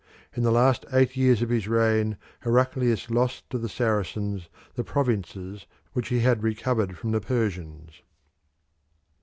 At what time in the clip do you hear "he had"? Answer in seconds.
6.07-6.41